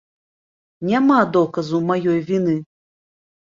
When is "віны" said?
2.33-2.61